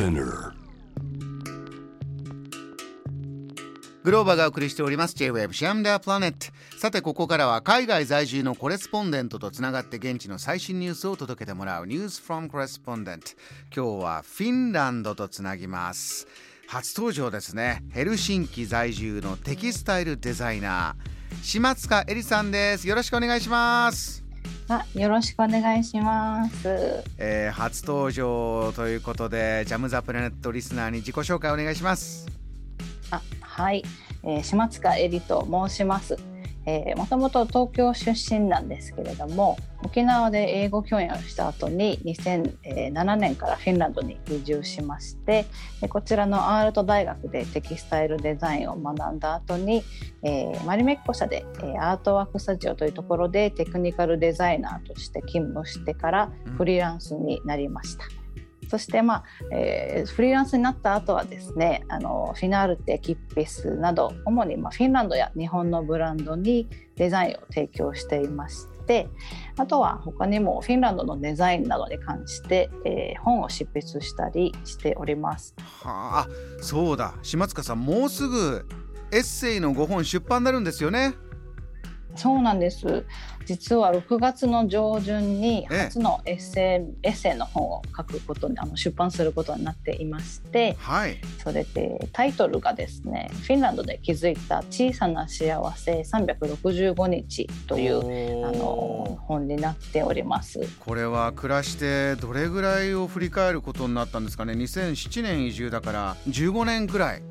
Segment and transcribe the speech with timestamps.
[0.00, 0.54] Spinner.
[4.02, 5.14] グローバーがお送りしております。
[5.14, 6.46] J-Web シアムダープラネット
[6.78, 11.86] さてここからは海外在住のコレスポンデントとつながって現地の最新ニュースを届けてもらう。
[11.86, 13.26] ニュースフロムコレスポンデント
[13.76, 16.26] 今日はフィンランドとつなぎます。
[16.66, 17.82] 初登場ですね。
[17.90, 21.44] ヘルシンキ在住のテキスタイルデザイナー。
[21.44, 22.88] 島塚恵里さんです。
[22.88, 24.29] よろしくお願いします。
[24.72, 27.02] あ、よろしくお願いします。
[27.18, 32.28] えー初登場ということでジャム・ザ・プラネットリスナーに自己紹介お願いします
[33.10, 33.84] あ、はい、
[34.22, 36.16] えー、島塚恵里と申します。
[36.66, 39.56] えー、もともと東京出身なんですけれども
[39.90, 45.46] 沖縄で英語教員をした後に2007年からフィンランドに移住しまして
[45.80, 49.82] でこちらのアールト大学でテキスタイルデザインを学んだ後に、
[50.22, 58.04] えーマリメッコ社で、えーアートワークスタジオというところでテクニカルデザイナーとして勤務してからうんフリーランスになりました。
[58.68, 69.08] そして、まあえーフリーランスになった後はですねあのフィナールテキッピスなど主に、まあ、フィンランドや日本のブランドにデザインを提供していまして
[69.56, 75.54] あとは他にもフィンランドのデザインなどに関して、えー本を執筆したりしております。
[75.82, 76.28] はああ
[76.62, 78.66] そうだ島塚さんもうすぐ
[79.12, 81.14] エッセイの5本出版になるんですよね
[82.16, 83.04] そうなんです。
[83.46, 85.78] 実は6月の上旬にええ。
[85.84, 91.18] 初のエッセイ,、エッセイの本を書くことにあの出版することになっていましてはい。
[91.42, 100.60] それでタイトルがですねフィンランドで築いた小さな幸せ365日というあの本になっております。
[100.78, 104.52] これは暮らしてどれぐらいを振り返ることになったんですかね。
[104.52, 107.22] 2007年移住だから15年くらい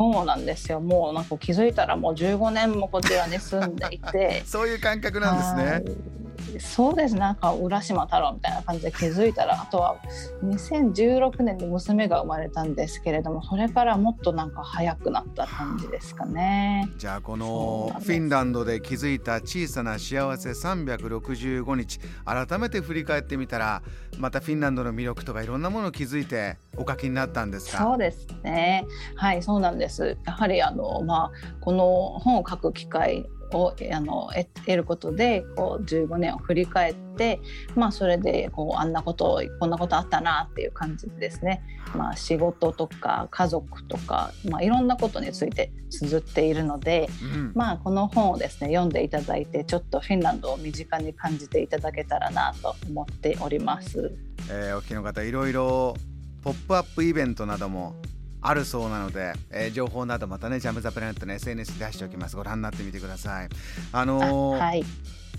[0.00, 0.80] そうなんですよ。
[0.80, 4.42] もうなんか気づいたらもう15年もこちらに住んでいて。
[4.48, 5.72] そういう感覚なんですね。
[5.72, 6.19] はい
[6.60, 9.96] そうですなんか浦島太郎みたいな感じで気づいたらあとは
[10.44, 16.88] 2016年に娘が生まれたんですけれどもそれからもっとなんか早くなった感じですかね。
[16.98, 23.82] じゃあこのフィンランドで築いた小さな幸せ365日改めて振り返ってみたら
[24.18, 27.82] またフィンランドの魅力とかいろんなものを気づいてお書きになったんですか？
[27.82, 28.84] そうですね。
[29.16, 30.16] はい、そうなんです。
[30.24, 33.26] やはりあのまあこの本を書く機会
[33.58, 37.40] をあの得得ることでこう15年を振り返って、
[37.74, 41.62] まあそれでこうあんなことこんなことあったなっていう感じでですね。
[41.94, 54.12] まあ仕事とか家族とかまあいろんなことについて綴っているので、うんまあこの本をですね読んでいただいてちょっとフィンランドを身近に感じていただけたらなと思っております。
[54.50, 55.94] えーお聞きの方いろいろ
[56.42, 57.94] ポップアップイベントなども
[58.42, 62.36] あるそうなので、えー情報などまたねジャム・ザ・プラネットの SNS で出しておきます。
[62.36, 63.48] ご覧になってみてください。
[63.92, 64.84] ああのーはい。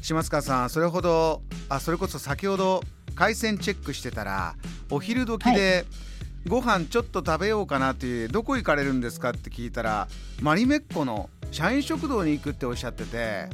[0.02, 2.82] 島塚さんそれほどあそれこそ先ほど
[3.14, 4.56] 回線チェックしてたら
[4.90, 5.86] お昼時で、
[6.48, 10.08] ご飯ちょっと食べようかなっていうどこ行かれるんですかって聞いたら
[10.42, 13.48] マリメッコの社員食堂に行くっておっしゃってて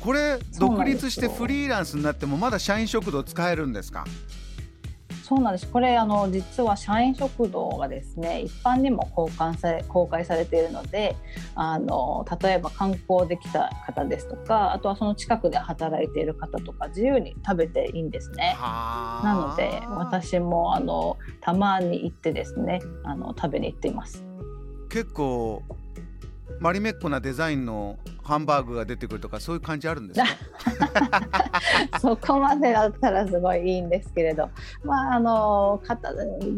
[0.00, 4.04] これ独立してフリーランスになってもまだ社員食堂使えるんですか？
[5.28, 5.66] そうなんです。
[5.66, 11.16] これあの実は社員食堂がですね一般にも公開され公開されているので、
[11.56, 18.54] あの例えば観光で来た方ですとか、あとはその近くで働いている方とか自由に食べていいんですね。
[18.56, 24.24] はあなので私もあのたまに行ってですねあの食べに行っています。
[24.88, 25.64] 結構
[26.60, 30.26] マリメッコなデザインのハンバーグが出てくるとかそういう感じあるんですか？
[32.00, 34.50] そこまでだったらすごいいいんですけれど、
[34.84, 35.80] まああの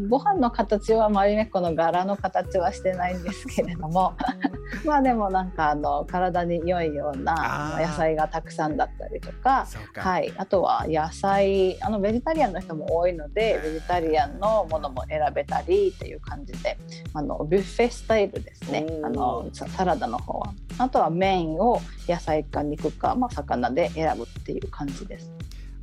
[0.09, 4.13] ご飯の形はマリメッコの柄の形はしてないんですけれども、
[4.85, 9.67] まあでもなんかあの体に良いような野菜がたくさんだったりとか。
[9.95, 16.77] はい、あとは野菜あのベジタリアンの人も多いのでベジタリアンのものも選べたりっていう感じで
[17.13, 18.85] あのビュッフェスタイルですね。
[19.03, 20.53] あのササラダの方は。
[20.77, 25.31] あとはメインを野菜か肉か、まあ、魚で選ぶっていう感じです。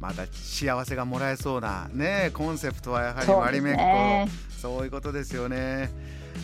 [0.00, 4.28] また幸せがもらえそうなねコンセプトはやはりマリメッコね
[4.60, 5.90] そういうことですよね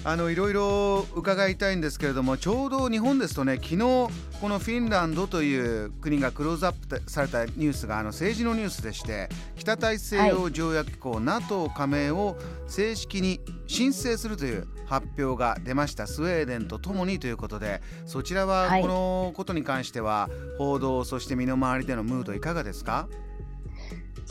[0.04, 4.08] あのいろいろ伺いたいんですけれどもちょうど日本ですとね昨日こ
[4.48, 12.36] のフィンランドという国がクローズアップされたニュースがあの政治のニュースでして北大西洋条約機構、NATO 加盟を
[12.66, 16.06] 正式に申請するという発表が出ました。
[16.06, 18.82] スウェーデンとともにということでそちらははい。
[18.82, 20.28] このことに関しては
[20.58, 23.08] 報道そして身の回りでのムードいかがですか？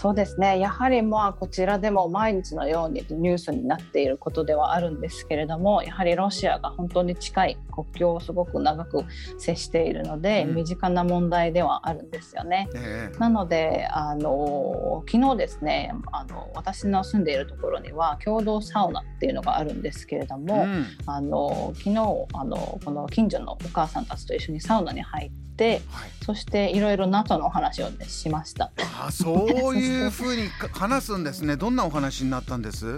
[0.02, 0.58] そうですね。
[0.58, 9.06] やはりまあこちらでも毎日のようにニュースになっていることではあるんですけれどもやはりロシアが本当に近い国境をすごく長く
[9.38, 12.70] 接しているので、うん、身近な問題ではあるんですよね。
[12.76, 21.98] えー、なのであの昨日ですねあの私の住んでいるところには共同サウナっていうのがあるんですけれども、うん、あの昨日
[22.34, 28.72] あのこの近所のお母さんたちと一緒にサウナに入って、はい、そしていろいろ NATO のお話を、ね、しました。
[29.06, 31.56] あそういう ふうに話すんですね。
[31.56, 32.98] どんなお話になったんです？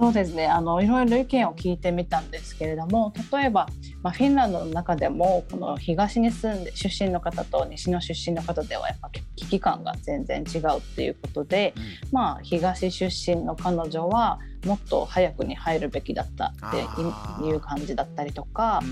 [0.00, 0.46] そうですね。
[0.46, 3.68] あのいろいろ意見を聞いてみたんですけれども例えば、
[4.02, 11.82] まあ、フィンランドの中でもこの東に住んで出身の方と西の出身の方ではやっぱ危機感が全然違うっていうことで、うん、
[12.12, 18.82] まあ東出身の彼女はもっと早くに入るべきだったっていう感じだったりとか、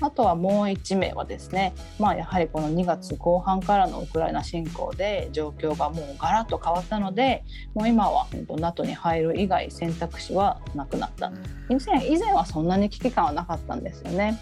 [0.00, 7.44] あとはもう1名はですね、まあ、やはりこの2月後半からのウクライナ侵攻で状況がもうガラッと変わったので
[7.74, 11.32] もう今は NATO に入る以外選択肢はなくなった、
[11.70, 14.38] 以前以前はそんなに危機感はなかったんですよね。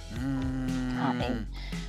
[0.97, 1.82] はい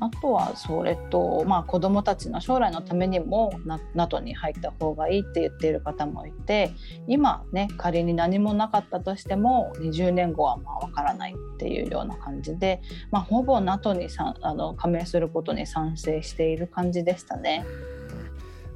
[0.00, 3.52] あとはそれと、まあ、子どもたちの将来のためにも
[3.94, 6.72] NATO に入った方がいいって言っている方もいて
[7.06, 17.64] 今ね仮に何もなかったとしても20年後はまあ分からないっていうような感じで、まあ、ほぼ NATO にさあの加盟することに賛成している感じでしたね。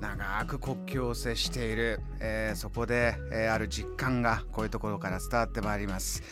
[0.01, 6.23] 長く国境を接している、えー、そこで、えー、ある実感がこういうところから伝わってまいります。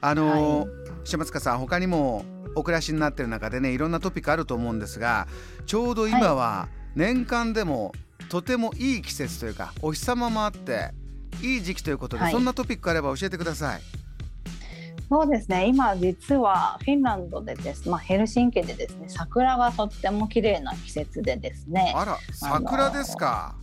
[0.00, 0.68] あの、はい、
[1.04, 2.24] 島塚さん他にも
[2.54, 5.26] お暮らしになってる中でねいろんなトピックあると思うんですが
[5.66, 7.92] ちょうど今は年間でも
[8.28, 10.90] とてもいい季節というかお日様もあって
[11.42, 13.80] いい時期ということで、はい、そんなトピックあれば教えてください。
[15.08, 15.66] そうですね。
[15.66, 21.92] 今実はフィンランドでです、まあ、ヘルシンキでですね桜がとっても綺麗な季節でですね。
[21.94, 23.54] あら桜ですか？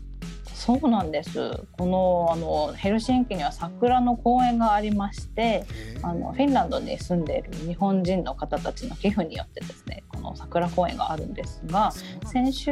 [0.54, 1.62] そうなんです。
[1.74, 5.66] このあのヘルシンキには桜の公園がありまして
[6.02, 10.03] あのフィンランドに住んでいる日本人の方たちの寄付によってですねこ
[10.34, 11.92] の桜公園があるんですが
[12.26, 12.72] 先週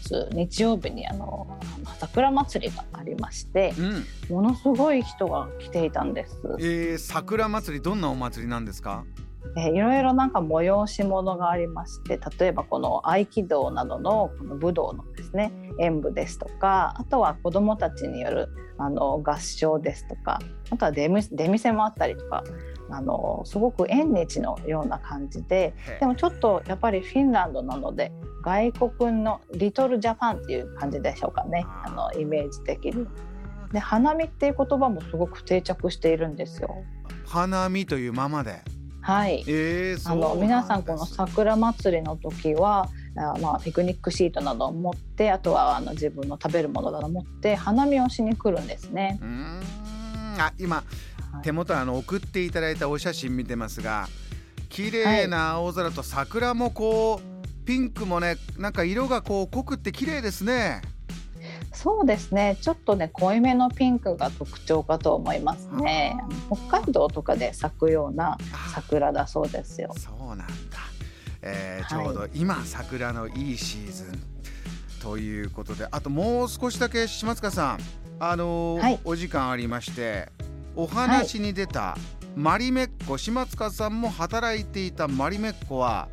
[0.00, 1.58] 末日曜日にあの
[1.98, 6.36] 桜祭りがありまして、うん、ものすごい人が来ていたんです。
[6.58, 9.04] えー、桜祭りどんなお祭りなんですか？
[9.56, 18.48] えー、いろいろなんか催し物がありまして例えばこの合気道などのこの武道のですね演舞ですとかあとは子どもたちによる
[18.78, 20.40] あの合唱ですとか
[20.70, 21.10] あとは出
[21.48, 22.44] 店もあったりとか
[22.90, 28.12] あのすごく縁日のような感じででもちょっとやっぱりフィンランドなので
[28.42, 31.64] 外国のリトルジャパンっていう感じでしょうかね。
[31.84, 33.06] あのイメージ的に。
[33.72, 36.84] で花見っていう言葉もすごく定着しているんですよ。
[37.24, 38.60] 花見というままで
[39.02, 49.18] はい、えー、あの皆さんこの桜祭りの時はあまあ、ピクニックシートなどを持ってあとはあの自分の食べるものなどを持って花見をしに来るんですね。
[49.20, 49.60] うん。
[50.38, 50.82] あ今
[51.42, 54.08] 手元あの送っていただいたお写真見てますが
[54.70, 60.80] 綺麗な青空と桜もこうピンクもねなんか色がこう濃くって綺麗ですね。
[61.72, 62.56] そうですね。
[62.60, 66.16] ちょっとね濃いめのピンクが特徴かと思いますね。
[66.68, 68.36] 北海道とかで咲くような
[68.74, 69.92] 桜だそうですよ。
[69.96, 70.46] そうなんだ、
[71.40, 74.22] えー、ちょうど今、桜のいいシーズン
[75.02, 77.78] ということであともう少しだけ島塚さん
[78.20, 80.28] あのーはい、お時間ありまして
[80.76, 81.96] お話に出た、
[82.36, 86.08] マリメッコ島塚さんも働いていたマリメッコは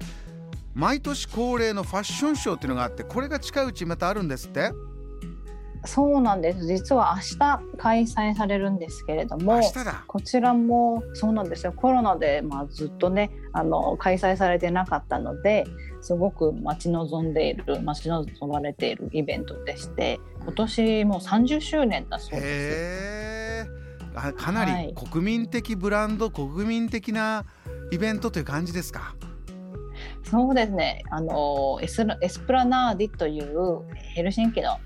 [0.73, 4.71] 毎年恒例のファッションショーっていうのがあってこれが近いうちまたあるんですって
[5.85, 6.65] そうなんです。
[6.67, 9.61] 実は明日開催されるんですけれども
[10.07, 11.73] こちらもそうなんですよ。
[11.73, 15.65] コロナで、まあ、ずっとねあの開催されてなかったので
[16.01, 23.69] すごく待ち望んでいる待ち望まれているイベントでして今年もう30周年だそうです。
[24.35, 27.45] かなり国民的ブランド、はい、国民的な
[27.91, 29.15] イベントという感じですか？
[30.23, 31.03] そうですね。
[31.09, 33.81] あのエスエスプラナーディという
[34.13, 34.77] ヘルシンキの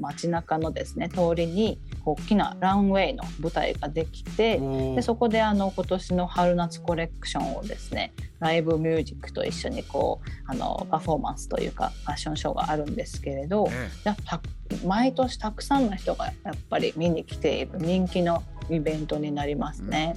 [0.00, 4.58] 街中のですね通りに大きなランウェイの舞台ができて
[4.96, 13.68] でそこであの今年の春夏コレクションをですねライブミュージックと一緒にこうあのパフォーマンスというかファッションショーがあるんですけれど、
[14.04, 14.40] やっぱ
[14.84, 20.14] 毎年たくさんの人がやっぱり見に来ている人気のイベントになりますね。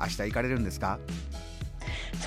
[0.00, 0.98] 明日行かれるんですか？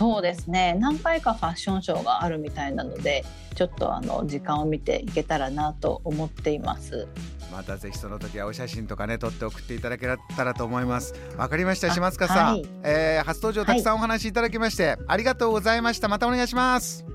[0.01, 0.75] そうですね。
[0.79, 7.08] 何回かファッションショーがあるみたいなのでちょっとあの時間を見ていけたらなと思っています。
[7.51, 11.13] またぜひその時はお写真とかね撮って送っていただけたらと思います。
[11.38, 11.91] わかりました。
[11.91, 16.08] 島塚さん、はい、えー、初登場たくさんお話しいただきまして、はい、ありがとうございました。
[16.08, 17.05] またお願いします。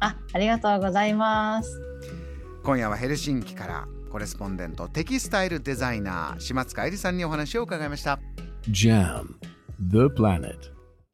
[0.00, 1.80] あありがとうございます。
[2.62, 8.18] 今夜はヘルシンキからコレスポンデントテキスタイルデザイナー島塚えりさんにお話を伺いました。
[8.68, 9.28] JAM
[9.80, 10.73] The Planet